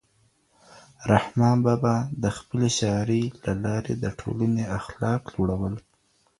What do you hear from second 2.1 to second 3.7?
د خپلې شاعرۍ له